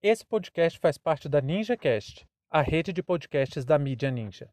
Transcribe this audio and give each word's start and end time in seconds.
Esse 0.00 0.24
podcast 0.24 0.78
faz 0.78 0.96
parte 0.96 1.28
da 1.28 1.40
NinjaCast, 1.40 2.24
a 2.48 2.62
rede 2.62 2.92
de 2.92 3.02
podcasts 3.02 3.64
da 3.64 3.76
mídia 3.76 4.12
Ninja. 4.12 4.48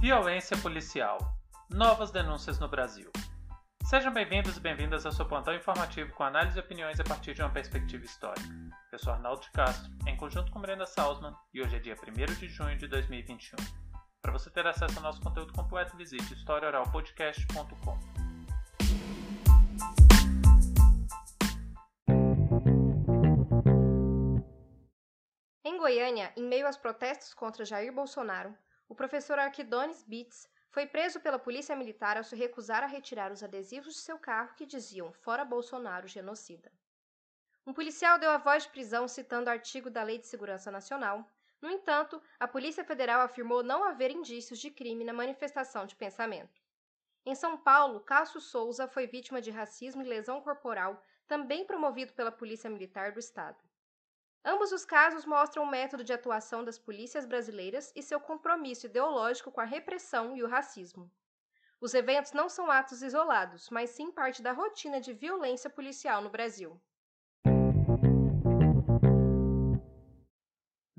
Violência 0.00 0.56
policial. 0.58 1.18
Novas 1.68 2.12
denúncias 2.12 2.60
no 2.60 2.68
Brasil. 2.68 3.10
Sejam 3.84 4.14
bem-vindos 4.14 4.58
e 4.58 4.60
bem-vindas 4.60 5.04
ao 5.04 5.10
seu 5.10 5.26
plantão 5.26 5.52
informativo 5.52 6.12
com 6.12 6.22
análise 6.22 6.56
e 6.56 6.60
opiniões 6.60 7.00
a 7.00 7.04
partir 7.04 7.34
de 7.34 7.42
uma 7.42 7.50
perspectiva 7.50 8.04
histórica. 8.04 8.48
Eu 8.92 8.98
sou 9.00 9.12
Arnaldo 9.12 9.42
de 9.42 9.50
Castro, 9.50 9.90
em 10.06 10.16
conjunto 10.16 10.52
com 10.52 10.60
Brenda 10.60 10.86
Salzman, 10.86 11.34
e 11.52 11.60
hoje 11.60 11.74
é 11.74 11.80
dia 11.80 11.96
1 11.96 12.34
de 12.38 12.46
junho 12.46 12.78
de 12.78 12.86
2021. 12.86 13.83
Para 14.24 14.32
você 14.32 14.48
ter 14.48 14.66
acesso 14.66 14.96
ao 14.96 15.02
nosso 15.02 15.20
conteúdo 15.20 15.52
completo, 15.52 15.94
visite 15.98 16.32
historiaoralpodcast.com. 16.32 17.98
Em 25.62 25.76
Goiânia, 25.76 26.32
em 26.38 26.42
meio 26.42 26.66
aos 26.66 26.78
protestos 26.78 27.34
contra 27.34 27.66
Jair 27.66 27.92
Bolsonaro, 27.92 28.56
o 28.88 28.94
professor 28.94 29.38
Arquidones 29.38 30.02
Bitts 30.02 30.48
foi 30.70 30.86
preso 30.86 31.20
pela 31.20 31.38
polícia 31.38 31.76
militar 31.76 32.16
ao 32.16 32.24
se 32.24 32.34
recusar 32.34 32.82
a 32.82 32.86
retirar 32.86 33.30
os 33.30 33.42
adesivos 33.42 33.92
de 33.92 34.00
seu 34.00 34.18
carro 34.18 34.54
que 34.56 34.64
diziam 34.64 35.12
Fora 35.12 35.44
Bolsonaro, 35.44 36.08
genocida. 36.08 36.72
Um 37.66 37.74
policial 37.74 38.18
deu 38.18 38.30
a 38.30 38.38
voz 38.38 38.62
de 38.62 38.70
prisão 38.70 39.06
citando 39.06 39.50
artigo 39.50 39.90
da 39.90 40.02
Lei 40.02 40.16
de 40.16 40.26
Segurança 40.26 40.70
Nacional, 40.70 41.30
no 41.64 41.70
entanto, 41.70 42.20
a 42.38 42.46
Polícia 42.46 42.84
Federal 42.84 43.22
afirmou 43.22 43.62
não 43.62 43.84
haver 43.84 44.10
indícios 44.10 44.58
de 44.58 44.70
crime 44.70 45.02
na 45.02 45.14
manifestação 45.14 45.86
de 45.86 45.96
pensamento. 45.96 46.60
Em 47.24 47.34
São 47.34 47.56
Paulo, 47.56 48.00
Cássio 48.00 48.38
Souza 48.38 48.86
foi 48.86 49.06
vítima 49.06 49.40
de 49.40 49.50
racismo 49.50 50.02
e 50.02 50.04
lesão 50.06 50.42
corporal, 50.42 51.02
também 51.26 51.64
promovido 51.64 52.12
pela 52.12 52.30
Polícia 52.30 52.68
Militar 52.68 53.12
do 53.12 53.18
Estado. 53.18 53.56
Ambos 54.44 54.72
os 54.72 54.84
casos 54.84 55.24
mostram 55.24 55.62
o 55.62 55.66
método 55.66 56.04
de 56.04 56.12
atuação 56.12 56.62
das 56.62 56.78
polícias 56.78 57.24
brasileiras 57.24 57.90
e 57.96 58.02
seu 58.02 58.20
compromisso 58.20 58.84
ideológico 58.84 59.50
com 59.50 59.62
a 59.62 59.64
repressão 59.64 60.36
e 60.36 60.42
o 60.42 60.46
racismo. 60.46 61.10
Os 61.80 61.94
eventos 61.94 62.32
não 62.32 62.50
são 62.50 62.70
atos 62.70 63.02
isolados, 63.02 63.70
mas 63.70 63.88
sim 63.88 64.12
parte 64.12 64.42
da 64.42 64.52
rotina 64.52 65.00
de 65.00 65.14
violência 65.14 65.70
policial 65.70 66.20
no 66.20 66.28
Brasil. 66.28 66.78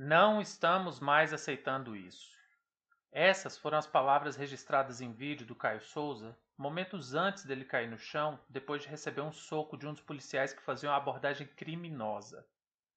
Não 0.08 0.40
estamos 0.40 1.00
mais 1.00 1.34
aceitando 1.34 1.96
isso. 1.96 2.38
Essas 3.12 3.58
foram 3.58 3.80
as 3.80 3.88
palavras 3.88 4.36
registradas 4.36 5.02
em 5.02 5.12
vídeo 5.12 5.48
do 5.48 5.56
Caio 5.56 5.82
Souza, 5.82 6.38
momentos 6.56 7.16
antes 7.16 7.44
dele 7.44 7.66
cair 7.66 7.90
no 7.90 7.98
chão, 7.98 8.40
depois 8.48 8.84
de 8.84 8.88
receber 8.88 9.22
um 9.22 9.32
soco 9.32 9.76
de 9.76 9.88
um 9.88 9.94
dos 9.94 10.04
policiais 10.04 10.54
que 10.54 10.62
faziam 10.62 10.94
a 10.94 10.96
abordagem 10.96 11.48
criminosa. 11.48 12.48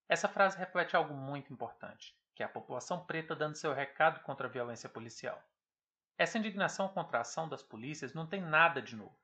Essa 0.07 0.29
frase 0.29 0.59
reflete 0.59 0.95
algo 0.95 1.15
muito 1.15 1.51
importante, 1.51 2.15
que 2.35 2.43
é 2.43 2.47
a 2.47 2.51
população 2.51 3.07
preta 3.07 3.35
dando 3.35 3.57
seu 3.57 3.73
recado 3.73 4.21
contra 4.21 4.47
a 4.47 4.51
violência 4.51 4.87
policial. 4.87 5.43
Essa 6.19 6.37
indignação 6.37 6.89
contra 6.89 7.17
a 7.17 7.21
ação 7.23 7.49
das 7.49 7.63
polícias 7.63 8.13
não 8.13 8.27
tem 8.27 8.43
nada 8.43 8.83
de 8.83 8.95
novo. 8.95 9.19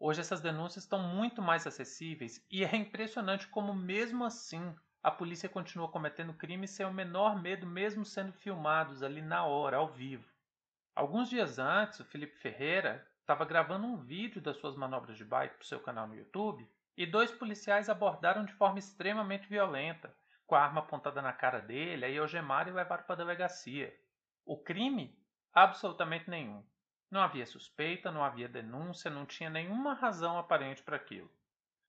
Hoje 0.00 0.22
essas 0.22 0.40
denúncias 0.40 0.84
estão 0.84 1.00
muito 1.00 1.42
mais 1.42 1.66
acessíveis 1.66 2.42
e 2.50 2.64
é 2.64 2.74
impressionante 2.74 3.46
como, 3.46 3.74
mesmo 3.74 4.24
assim, 4.24 4.74
a 5.06 5.10
polícia 5.12 5.48
continua 5.48 5.86
cometendo 5.86 6.34
crimes 6.34 6.72
sem 6.72 6.84
o 6.84 6.92
menor 6.92 7.40
medo, 7.40 7.64
mesmo 7.64 8.04
sendo 8.04 8.32
filmados 8.32 9.04
ali 9.04 9.22
na 9.22 9.44
hora, 9.44 9.76
ao 9.76 9.86
vivo. 9.86 10.28
Alguns 10.96 11.30
dias 11.30 11.60
antes, 11.60 12.00
o 12.00 12.04
Felipe 12.04 12.34
Ferreira 12.34 13.06
estava 13.20 13.44
gravando 13.44 13.86
um 13.86 13.96
vídeo 13.96 14.42
das 14.42 14.56
suas 14.56 14.74
manobras 14.74 15.16
de 15.16 15.24
bike 15.24 15.54
para 15.54 15.62
o 15.62 15.66
seu 15.66 15.78
canal 15.78 16.08
no 16.08 16.16
YouTube 16.16 16.68
e 16.96 17.06
dois 17.06 17.30
policiais 17.30 17.88
abordaram 17.88 18.44
de 18.44 18.52
forma 18.54 18.80
extremamente 18.80 19.48
violenta, 19.48 20.12
com 20.44 20.56
a 20.56 20.60
arma 20.60 20.80
apontada 20.80 21.22
na 21.22 21.32
cara 21.32 21.60
dele, 21.60 22.04
aí 22.04 22.18
algemaram 22.18 22.72
e 22.72 22.74
levaram 22.74 23.04
para 23.04 23.14
a 23.14 23.18
delegacia. 23.18 23.96
O 24.44 24.58
crime? 24.58 25.16
Absolutamente 25.54 26.28
nenhum. 26.28 26.64
Não 27.08 27.20
havia 27.20 27.46
suspeita, 27.46 28.10
não 28.10 28.24
havia 28.24 28.48
denúncia, 28.48 29.08
não 29.08 29.24
tinha 29.24 29.50
nenhuma 29.50 29.94
razão 29.94 30.36
aparente 30.36 30.82
para 30.82 30.96
aquilo. 30.96 31.30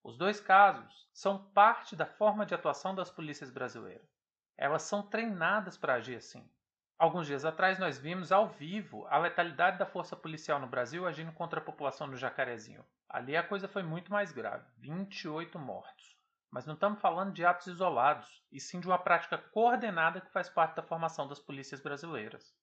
Os 0.08 0.16
dois 0.16 0.40
casos 0.40 1.06
são 1.12 1.38
parte 1.52 1.94
da 1.94 2.06
forma 2.06 2.46
de 2.46 2.56
atuação 2.56 2.96
das 2.96 3.12
polícias 3.12 3.52
brasileiras. 3.52 4.08
Elas 4.56 4.84
são 4.84 5.04
treinadas 5.04 5.76
para 5.78 5.96
agir 5.96 6.16
assim. 6.16 6.50
Alguns 6.98 7.28
dias 7.28 7.44
atrás 7.44 7.78
nós 7.78 8.00
vimos 8.00 8.32
ao 8.32 8.48
vivo 8.48 9.06
a 9.08 9.18
letalidade 9.18 9.78
da 9.78 9.86
força 9.86 10.16
policial 10.16 10.62
no 10.62 10.68
Brasil 10.68 11.06
agindo 11.06 11.34
contra 11.34 11.60
a 11.60 11.64
população 11.64 12.10
do 12.10 12.16
Jacarezinho. 12.16 12.86
Ali 13.10 13.36
a 13.36 13.44
coisa 13.44 13.68
foi 13.68 13.84
muito 13.84 14.10
mais 14.10 14.32
grave, 14.32 14.66
28 14.78 15.60
mortos. 15.60 16.16
Mas 16.50 16.66
não 16.66 16.76
estamos 16.76 17.02
falando 17.02 17.34
de 17.34 17.44
atos 17.44 17.68
isolados, 17.68 18.42
e 18.50 18.62
sim 18.62 18.80
de 18.80 18.88
uma 18.88 18.98
prática 18.98 19.38
coordenada 19.38 20.22
que 20.22 20.32
faz 20.32 20.48
parte 20.48 20.78
da 20.78 20.84
formação 20.84 21.28
das 21.28 21.40
polícias 21.40 21.82
brasileiras. 21.82 22.56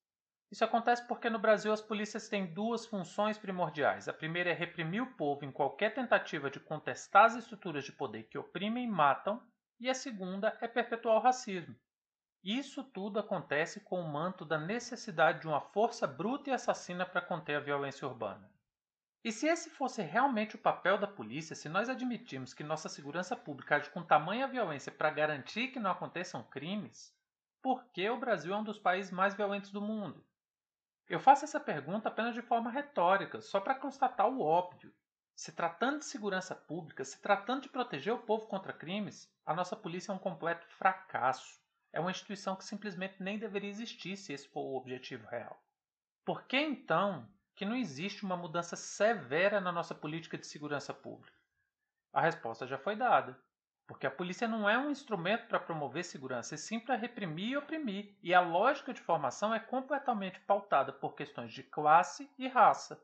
Isso 0.54 0.64
acontece 0.64 1.04
porque 1.08 1.28
no 1.28 1.40
Brasil 1.40 1.72
as 1.72 1.80
polícias 1.80 2.28
têm 2.28 2.46
duas 2.46 2.86
funções 2.86 3.36
primordiais. 3.36 4.06
A 4.06 4.12
primeira 4.12 4.50
é 4.50 4.52
reprimir 4.52 5.02
o 5.02 5.12
povo 5.16 5.44
em 5.44 5.50
qualquer 5.50 5.92
tentativa 5.92 6.48
de 6.48 6.60
contestar 6.60 7.24
as 7.24 7.34
estruturas 7.34 7.84
de 7.84 7.90
poder 7.90 8.28
que 8.28 8.38
oprimem 8.38 8.84
e 8.84 8.88
matam, 8.88 9.42
e 9.80 9.90
a 9.90 9.94
segunda 9.94 10.56
é 10.60 10.68
perpetuar 10.68 11.16
o 11.16 11.20
racismo. 11.20 11.74
Isso 12.40 12.84
tudo 12.84 13.18
acontece 13.18 13.80
com 13.80 14.00
o 14.00 14.08
manto 14.08 14.44
da 14.44 14.56
necessidade 14.56 15.40
de 15.40 15.48
uma 15.48 15.60
força 15.60 16.06
bruta 16.06 16.50
e 16.50 16.52
assassina 16.52 17.04
para 17.04 17.20
conter 17.20 17.56
a 17.56 17.60
violência 17.60 18.06
urbana. 18.06 18.48
E 19.24 19.32
se 19.32 19.48
esse 19.48 19.68
fosse 19.70 20.02
realmente 20.02 20.54
o 20.54 20.60
papel 20.60 20.96
da 20.96 21.08
polícia, 21.08 21.56
se 21.56 21.68
nós 21.68 21.88
admitirmos 21.88 22.54
que 22.54 22.62
nossa 22.62 22.88
segurança 22.88 23.34
pública 23.34 23.74
age 23.74 23.90
com 23.90 24.04
tamanha 24.04 24.46
violência 24.46 24.92
para 24.92 25.10
garantir 25.10 25.72
que 25.72 25.80
não 25.80 25.90
aconteçam 25.90 26.44
crimes, 26.44 27.12
por 27.60 27.84
que 27.86 28.08
o 28.08 28.20
Brasil 28.20 28.54
é 28.54 28.56
um 28.56 28.62
dos 28.62 28.78
países 28.78 29.10
mais 29.10 29.34
violentos 29.34 29.72
do 29.72 29.80
mundo? 29.80 30.24
Eu 31.08 31.20
faço 31.20 31.44
essa 31.44 31.60
pergunta 31.60 32.08
apenas 32.08 32.34
de 32.34 32.40
forma 32.40 32.70
retórica, 32.70 33.40
só 33.40 33.60
para 33.60 33.74
constatar 33.74 34.26
o 34.26 34.40
óbvio. 34.40 34.92
Se 35.36 35.52
tratando 35.52 35.98
de 35.98 36.04
segurança 36.06 36.54
pública, 36.54 37.04
se 37.04 37.20
tratando 37.20 37.62
de 37.62 37.68
proteger 37.68 38.14
o 38.14 38.22
povo 38.22 38.46
contra 38.46 38.72
crimes, 38.72 39.30
a 39.44 39.52
nossa 39.52 39.76
polícia 39.76 40.12
é 40.12 40.14
um 40.14 40.18
completo 40.18 40.66
fracasso. 40.76 41.60
É 41.92 42.00
uma 42.00 42.10
instituição 42.10 42.56
que 42.56 42.64
simplesmente 42.64 43.22
nem 43.22 43.38
deveria 43.38 43.68
existir 43.68 44.16
se 44.16 44.32
esse 44.32 44.48
for 44.48 44.60
o 44.60 44.76
objetivo 44.76 45.26
real. 45.26 45.62
Por 46.24 46.44
que 46.46 46.56
então 46.56 47.28
que 47.54 47.64
não 47.64 47.76
existe 47.76 48.24
uma 48.24 48.36
mudança 48.36 48.74
severa 48.74 49.60
na 49.60 49.70
nossa 49.70 49.94
política 49.94 50.38
de 50.38 50.46
segurança 50.46 50.94
pública? 50.94 51.36
A 52.12 52.20
resposta 52.20 52.66
já 52.66 52.78
foi 52.78 52.96
dada. 52.96 53.38
Porque 53.86 54.06
a 54.06 54.10
polícia 54.10 54.48
não 54.48 54.68
é 54.68 54.78
um 54.78 54.90
instrumento 54.90 55.46
para 55.46 55.60
promover 55.60 56.04
segurança, 56.04 56.54
é 56.54 56.58
sim 56.58 56.80
para 56.80 56.96
reprimir 56.96 57.50
e 57.50 57.56
oprimir. 57.56 58.16
E 58.22 58.32
a 58.32 58.40
lógica 58.40 58.94
de 58.94 59.00
formação 59.00 59.54
é 59.54 59.60
completamente 59.60 60.40
pautada 60.40 60.92
por 60.92 61.14
questões 61.14 61.52
de 61.52 61.62
classe 61.62 62.30
e 62.38 62.48
raça. 62.48 62.98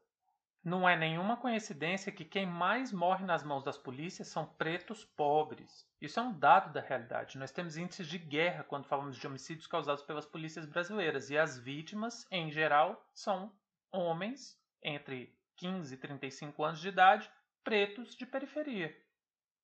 Não 0.63 0.87
é 0.87 0.95
nenhuma 0.95 1.39
coincidência 1.39 2.13
que 2.13 2.25
quem 2.25 2.47
mais 2.47 2.93
morre 2.93 3.25
nas 3.25 3.43
mãos 3.43 3.65
das 3.65 3.79
polícias 3.79 4.29
são 4.29 4.45
pretos 4.45 5.05
pobres. 5.05 5.89
Isso 6.01 6.21
é 6.21 6.23
um 6.23 6.39
dado 6.39 6.71
da 6.71 6.83
realidade. 6.83 7.39
Nós 7.39 7.51
temos 7.51 7.79
índices 7.79 8.07
de 8.07 8.19
guerra 8.19 8.65
quando 8.65 8.87
falamos 8.87 9.17
de 9.17 9.27
homicídios 9.27 9.67
causados 9.67 10.03
pelas 10.03 10.27
polícias 10.27 10.67
brasileiras. 10.67 11.31
E 11.31 11.39
as 11.39 11.59
vítimas, 11.59 12.27
em 12.31 12.51
geral, 12.51 13.03
são 13.15 13.51
homens 13.91 14.59
entre 14.83 15.35
15 15.57 15.95
e 15.95 15.97
35 15.99 16.63
anos 16.63 16.81
de 16.81 16.89
idade, 16.89 17.31
pretos 17.65 18.15
de 18.15 18.27
periferia. 18.27 18.95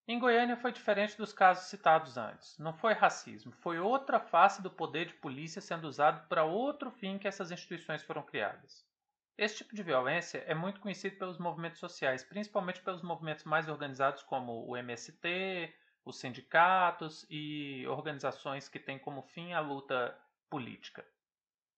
Em 0.09 0.21
Goiânia 0.21 0.56
foi 0.56 0.71
diferente 0.71 1.17
dos 1.17 1.33
casos 1.33 1.67
citados 1.67 2.17
antes. 2.17 2.56
Não 2.59 2.72
foi 2.72 2.93
racismo, 2.93 3.50
foi 3.50 3.81
outra 3.81 4.21
face 4.21 4.62
do 4.62 4.71
poder 4.71 5.06
de 5.06 5.15
polícia 5.15 5.61
sendo 5.61 5.89
usado 5.89 6.28
para 6.28 6.44
outro 6.44 6.93
fim 6.93 7.19
que 7.19 7.27
essas 7.27 7.50
instituições 7.50 8.05
foram 8.05 8.22
criadas. 8.22 8.87
Esse 9.37 9.56
tipo 9.56 9.75
de 9.75 9.83
violência 9.83 10.44
é 10.47 10.55
muito 10.55 10.81
conhecido 10.81 11.17
pelos 11.17 11.39
movimentos 11.39 11.81
sociais, 11.81 12.22
principalmente 12.22 12.81
pelos 12.82 13.03
movimentos 13.03 13.43
mais 13.43 13.69
organizados 13.69 14.23
como 14.23 14.64
o 14.69 14.76
MST, 14.76 15.75
os 16.05 16.20
sindicatos 16.20 17.26
e 17.29 17.85
organizações 17.88 18.69
que 18.69 18.79
têm 18.79 19.00
como 19.00 19.23
fim 19.23 19.55
a 19.55 19.61
luta 19.61 20.17
política. 20.49 21.05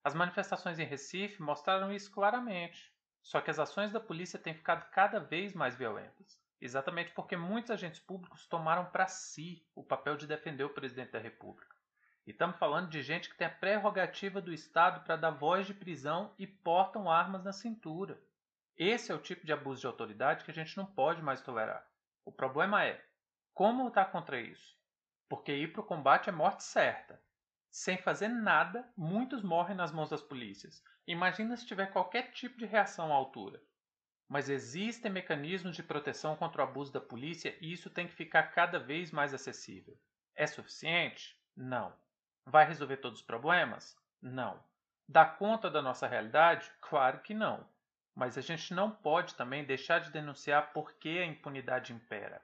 As 0.05 0.15
manifestações 0.15 0.79
em 0.79 0.85
Recife 0.85 1.41
mostraram 1.41 1.91
isso 1.91 2.11
claramente, 2.11 2.93
só 3.23 3.41
que 3.41 3.51
as 3.51 3.59
ações 3.59 3.91
da 3.91 3.99
polícia 3.99 4.39
têm 4.39 4.53
ficado 4.53 4.87
cada 4.91 5.19
vez 5.19 5.55
mais 5.55 5.75
violentas. 5.75 6.39
Exatamente 6.61 7.13
porque 7.13 7.37
muitos 7.37 7.71
agentes 7.71 8.01
públicos 8.01 8.47
tomaram 8.47 8.87
para 8.87 9.07
si 9.07 9.65
o 9.75 9.85
papel 9.85 10.17
de 10.17 10.27
defender 10.27 10.65
o 10.65 10.75
presidente 10.75 11.13
da 11.13 11.19
República. 11.19 11.77
E 12.27 12.31
estamos 12.31 12.59
falando 12.59 12.91
de 12.91 13.01
gente 13.01 13.31
que 13.31 13.37
tem 13.37 13.47
a 13.47 13.51
prerrogativa 13.51 14.41
do 14.41 14.53
Estado 14.53 15.05
para 15.05 15.17
dar 15.17 15.31
voz 15.31 15.67
de 15.67 15.73
prisão 15.73 16.35
e 16.39 16.47
portam 16.47 17.11
armas 17.11 17.45
na 17.45 17.53
cintura. 17.53 18.21
Esse 18.77 19.11
é 19.11 19.15
o 19.15 19.23
tipo 19.23 19.47
de 19.47 19.53
abuso 19.53 19.81
de 19.81 19.87
autoridade 19.87 20.45
que 20.45 20.51
a 20.51 20.55
gente 20.55 20.77
não 20.77 20.85
pode 20.85 21.23
mais 21.23 21.41
tolerar. 21.41 21.87
O 22.25 22.33
problema 22.33 22.85
é 22.85 23.03
como 23.55 23.85
lutar 23.85 24.13
contra 24.13 24.41
isso? 24.41 24.77
Porque 25.29 25.53
ir 25.53 25.73
para 25.73 25.81
o 25.81 25.87
combate 25.87 26.29
é 26.29 26.33
morte 26.33 26.63
certa. 26.63 27.21
Sem 27.71 27.99
fazer 27.99 28.29
nada, 28.29 28.89
muitos 28.97 29.43
morrem 29.43 29.77
nas 29.77 29.91
mãos 29.91 30.11
das 30.11 30.23
polícias. 30.23 30.83
Imagina 31.07 31.57
se 31.57 31.67
tiver 31.67 31.93
qualquer 31.93 32.31
tipo 32.33 32.59
de 32.59 32.67
reação 32.67 33.13
à 33.13 33.17
altura. 33.17 33.61
Mas 34.29 34.49
existem 34.49 35.11
mecanismos 35.11 35.75
de 35.75 35.83
proteção 35.83 36.37
contra 36.37 36.63
o 36.63 36.65
abuso 36.69 36.93
da 36.93 37.01
polícia 37.01 37.57
e 37.61 37.73
isso 37.73 37.89
tem 37.89 38.07
que 38.07 38.15
ficar 38.15 38.45
cada 38.53 38.79
vez 38.79 39.11
mais 39.11 39.33
acessível. 39.33 39.99
É 40.37 40.47
suficiente? 40.47 41.37
Não. 41.57 41.93
Vai 42.45 42.67
resolver 42.67 42.99
todos 42.99 43.21
os 43.21 43.27
problemas? 43.27 43.97
Não. 44.21 44.63
Dá 45.09 45.25
conta 45.25 45.71
da 45.71 45.81
nossa 45.81 46.07
realidade? 46.07 46.71
Claro 46.81 47.21
que 47.21 47.33
não. 47.33 47.67
Mas 48.15 48.37
a 48.37 48.41
gente 48.41 48.75
não 48.75 48.91
pode 48.91 49.35
também 49.35 49.65
deixar 49.65 50.01
de 50.01 50.11
denunciar 50.11 50.73
porque 50.73 51.09
a 51.09 51.27
impunidade 51.27 51.93
impera. 51.93 52.43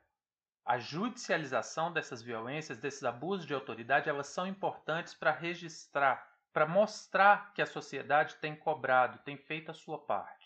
A 0.65 0.79
judicialização 0.79 1.93
dessas 1.93 2.23
violências, 2.23 2.79
desses 2.79 3.05
abusos 3.05 3.45
de 3.45 3.53
autoridade, 3.53 4.09
elas 4.09 4.29
são 4.29 4.47
importantes 4.47 5.13
para 5.13 5.31
registrar, 5.31 6.27
para 6.53 6.67
mostrar 6.67 7.53
que 7.53 7.61
a 7.61 7.67
sociedade 7.67 8.37
tem 8.37 8.57
cobrado, 8.57 9.19
tem 9.19 9.37
feito 9.37 9.71
a 9.71 9.75
sua 9.75 9.99
parte. 9.99 10.44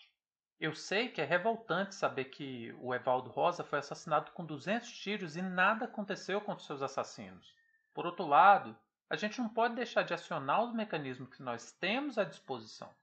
Eu 0.59 0.75
sei 0.75 1.07
que 1.07 1.21
é 1.21 1.23
revoltante 1.23 1.95
saber 1.95 2.25
que 2.25 2.75
o 2.81 2.93
Evaldo 2.93 3.29
Rosa 3.29 3.63
foi 3.63 3.79
assassinado 3.79 4.31
com 4.31 4.45
200 4.45 4.91
tiros 4.91 5.37
e 5.37 5.41
nada 5.41 5.85
aconteceu 5.85 6.41
contra 6.41 6.65
seus 6.65 6.81
assassinos. 6.81 7.55
Por 7.93 8.05
outro 8.05 8.27
lado, 8.27 8.77
a 9.09 9.15
gente 9.15 9.39
não 9.39 9.47
pode 9.47 9.75
deixar 9.75 10.03
de 10.03 10.13
acionar 10.13 10.61
os 10.61 10.73
mecanismos 10.73 11.29
que 11.29 11.41
nós 11.41 11.71
temos 11.71 12.17
à 12.17 12.25
disposição. 12.25 12.93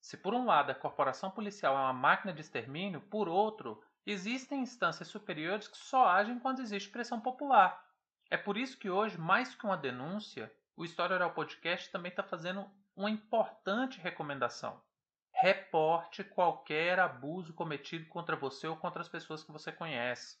Se 0.00 0.16
por 0.16 0.32
um 0.32 0.46
lado 0.46 0.70
a 0.70 0.74
corporação 0.74 1.30
policial 1.30 1.76
é 1.76 1.80
uma 1.80 1.92
máquina 1.92 2.32
de 2.32 2.40
extermínio, 2.40 3.02
por 3.02 3.28
outro, 3.28 3.84
existem 4.06 4.62
instâncias 4.62 5.08
superiores 5.08 5.68
que 5.68 5.76
só 5.76 6.06
agem 6.06 6.38
quando 6.38 6.60
existe 6.60 6.88
pressão 6.88 7.20
popular. 7.20 7.84
É 8.30 8.38
por 8.38 8.56
isso 8.56 8.78
que 8.78 8.88
hoje, 8.88 9.18
mais 9.18 9.54
que 9.54 9.66
uma 9.66 9.76
denúncia, 9.76 10.50
o 10.74 10.86
História 10.86 11.16
Oral 11.16 11.34
Podcast 11.34 11.90
também 11.90 12.08
está 12.08 12.22
fazendo 12.22 12.66
uma 12.96 13.10
importante 13.10 14.00
recomendação. 14.00 14.82
Reporte 15.36 16.22
qualquer 16.22 16.98
abuso 16.98 17.52
cometido 17.52 18.06
contra 18.06 18.36
você 18.36 18.66
ou 18.68 18.76
contra 18.76 19.02
as 19.02 19.08
pessoas 19.08 19.42
que 19.42 19.50
você 19.50 19.72
conhece. 19.72 20.38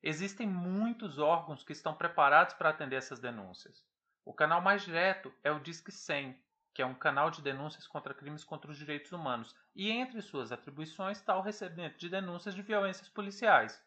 Existem 0.00 0.46
muitos 0.46 1.18
órgãos 1.18 1.64
que 1.64 1.72
estão 1.72 1.92
preparados 1.92 2.54
para 2.54 2.70
atender 2.70 2.96
essas 2.96 3.18
denúncias. 3.18 3.84
O 4.24 4.32
canal 4.32 4.60
mais 4.60 4.82
direto 4.82 5.34
é 5.42 5.50
o 5.50 5.58
Disque 5.58 5.90
100, 5.90 6.40
que 6.72 6.80
é 6.80 6.86
um 6.86 6.94
canal 6.94 7.30
de 7.30 7.42
denúncias 7.42 7.86
contra 7.88 8.14
crimes 8.14 8.44
contra 8.44 8.70
os 8.70 8.78
direitos 8.78 9.10
humanos, 9.10 9.56
e 9.74 9.90
entre 9.90 10.22
suas 10.22 10.52
atribuições 10.52 11.18
está 11.18 11.36
o 11.36 11.42
recebimento 11.42 11.98
de 11.98 12.08
denúncias 12.08 12.54
de 12.54 12.62
violências 12.62 13.08
policiais. 13.08 13.82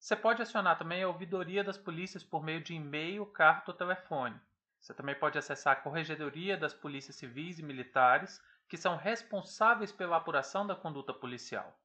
Você 0.00 0.16
pode 0.16 0.42
acionar 0.42 0.76
também 0.76 1.04
a 1.04 1.08
ouvidoria 1.08 1.62
das 1.62 1.78
polícias 1.78 2.24
por 2.24 2.42
meio 2.42 2.60
de 2.60 2.74
e-mail, 2.74 3.24
carta 3.24 3.70
ou 3.70 3.76
telefone. 3.76 4.38
Você 4.80 4.92
também 4.92 5.14
pode 5.14 5.38
acessar 5.38 5.74
a 5.74 5.80
Corregedoria 5.80 6.56
das 6.56 6.74
Polícias 6.74 7.14
Civis 7.14 7.60
e 7.60 7.62
Militares, 7.62 8.42
que 8.72 8.78
são 8.78 8.96
responsáveis 8.96 9.92
pela 9.92 10.16
apuração 10.16 10.66
da 10.66 10.74
conduta 10.74 11.12
policial. 11.12 11.78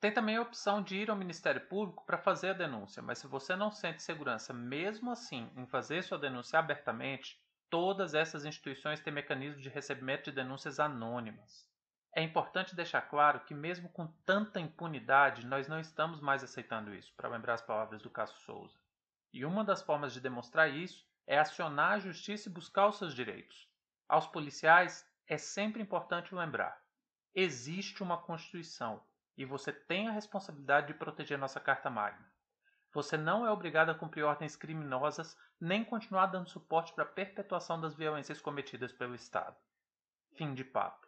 Tem 0.00 0.14
também 0.14 0.36
a 0.36 0.42
opção 0.42 0.80
de 0.80 0.94
ir 0.94 1.10
ao 1.10 1.16
Ministério 1.16 1.66
Público 1.66 2.06
para 2.06 2.16
fazer 2.16 2.50
a 2.50 2.52
denúncia, 2.52 3.02
mas 3.02 3.18
se 3.18 3.26
você 3.26 3.56
não 3.56 3.72
sente 3.72 4.00
segurança 4.04 4.54
mesmo 4.54 5.10
assim 5.10 5.50
em 5.56 5.66
fazer 5.66 6.04
sua 6.04 6.16
denúncia 6.16 6.56
abertamente, 6.56 7.36
Todas 7.70 8.14
essas 8.14 8.46
instituições 8.46 9.00
têm 9.00 9.12
mecanismos 9.12 9.62
de 9.62 9.68
recebimento 9.68 10.30
de 10.30 10.36
denúncias 10.36 10.80
anônimas. 10.80 11.68
É 12.16 12.22
importante 12.22 12.74
deixar 12.74 13.02
claro 13.02 13.40
que, 13.40 13.52
mesmo 13.52 13.90
com 13.90 14.06
tanta 14.24 14.58
impunidade, 14.58 15.44
nós 15.44 15.68
não 15.68 15.78
estamos 15.78 16.18
mais 16.18 16.42
aceitando 16.42 16.94
isso, 16.94 17.12
para 17.14 17.28
lembrar 17.28 17.54
as 17.54 17.60
palavras 17.60 18.00
do 18.00 18.08
Cássio 18.08 18.38
Souza. 18.38 18.78
E 19.34 19.44
uma 19.44 19.62
das 19.62 19.82
formas 19.82 20.14
de 20.14 20.20
demonstrar 20.20 20.70
isso 20.70 21.06
é 21.26 21.38
acionar 21.38 21.92
a 21.92 21.98
justiça 21.98 22.48
e 22.48 22.52
buscar 22.52 22.88
os 22.88 22.96
seus 22.96 23.14
direitos. 23.14 23.68
Aos 24.08 24.26
policiais, 24.26 25.06
é 25.28 25.36
sempre 25.36 25.82
importante 25.82 26.34
lembrar: 26.34 26.82
existe 27.34 28.02
uma 28.02 28.16
Constituição 28.16 29.02
e 29.36 29.44
você 29.44 29.72
tem 29.72 30.08
a 30.08 30.12
responsabilidade 30.12 30.88
de 30.88 30.94
proteger 30.94 31.38
nossa 31.38 31.60
Carta 31.60 31.90
Magna. 31.90 32.26
Você 32.92 33.16
não 33.16 33.46
é 33.46 33.50
obrigado 33.50 33.90
a 33.90 33.94
cumprir 33.94 34.24
ordens 34.24 34.56
criminosas 34.56 35.36
nem 35.60 35.84
continuar 35.84 36.26
dando 36.26 36.48
suporte 36.48 36.92
para 36.94 37.04
a 37.04 37.08
perpetuação 37.08 37.80
das 37.80 37.94
violências 37.94 38.40
cometidas 38.40 38.92
pelo 38.92 39.14
Estado. 39.14 39.56
Fim 40.34 40.54
de 40.54 40.64
papo. 40.64 41.07